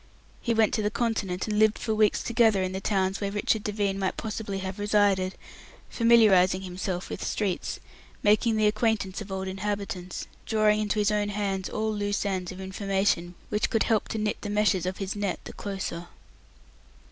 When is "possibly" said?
4.17-4.57